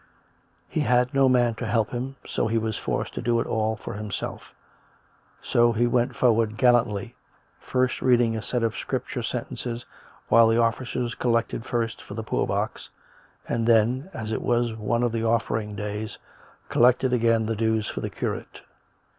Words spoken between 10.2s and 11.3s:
while the officers